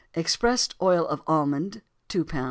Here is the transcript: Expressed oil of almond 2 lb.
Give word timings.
Expressed 0.15 0.73
oil 0.81 1.05
of 1.05 1.21
almond 1.27 1.83
2 2.07 2.25
lb. 2.25 2.39